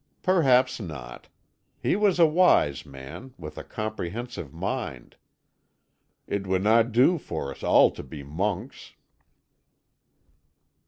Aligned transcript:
"Perhaps 0.23 0.79
not. 0.79 1.27
He 1.79 1.95
was 1.95 2.17
a 2.17 2.25
wise 2.25 2.87
man, 2.87 3.35
with 3.37 3.55
a 3.59 3.63
comprehensive 3.63 4.51
mind. 4.51 5.15
It 6.25 6.47
would 6.47 6.63
not 6.63 6.91
do 6.91 7.19
for 7.19 7.51
us 7.51 7.61
all 7.61 7.91
to 7.91 8.01
be 8.01 8.23
monks." 8.23 8.93